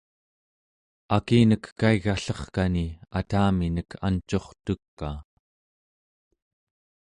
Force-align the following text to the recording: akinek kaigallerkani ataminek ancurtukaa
akinek 1.15 1.63
kaigallerkani 1.79 2.85
ataminek 3.19 3.89
ancurtukaa 4.07 5.17